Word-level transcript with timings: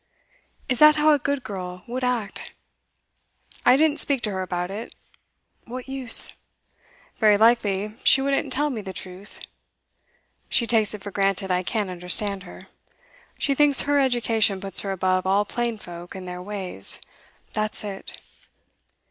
Is 0.67 0.79
that 0.79 0.95
how 0.95 1.11
a 1.11 1.19
good 1.19 1.43
girl 1.43 1.83
would 1.85 2.03
act? 2.03 2.53
I 3.67 3.77
didn't 3.77 3.99
speak 3.99 4.23
to 4.23 4.31
her 4.31 4.41
about 4.41 4.71
it; 4.71 4.95
what 5.65 5.87
use? 5.87 6.33
Very 7.17 7.37
likely 7.37 7.93
she 8.03 8.19
wouldn't 8.19 8.51
tell 8.51 8.71
me 8.71 8.81
the 8.81 8.93
truth. 8.93 9.41
She 10.49 10.65
takes 10.65 10.95
it 10.95 11.03
for 11.03 11.11
granted 11.11 11.51
I 11.51 11.61
can't 11.61 11.91
understand 11.91 12.41
her. 12.45 12.65
She 13.37 13.53
thinks 13.53 13.81
her 13.81 13.99
education 13.99 14.59
puts 14.59 14.79
her 14.81 14.91
above 14.91 15.27
all 15.27 15.45
plain 15.45 15.77
folk 15.77 16.15
and 16.15 16.27
their 16.27 16.41
ways 16.41 16.99
that's 17.53 17.83
it. 17.83 18.19